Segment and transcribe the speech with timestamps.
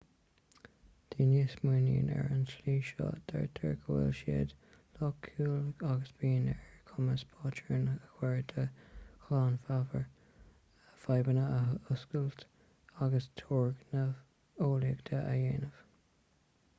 [1.13, 4.55] daoine a smaoiníonn ar an tslí seo deirtear go bhfuil siad
[5.01, 5.53] loighciúil
[5.91, 8.65] agus bíonn ar a gcumas patrúin a chur de
[9.27, 10.09] ghlanmheabhair
[11.05, 12.43] fadhbanna a fhuascailt
[13.09, 14.19] agus turgnaimh
[14.69, 15.83] eolaíochta a dhéanamh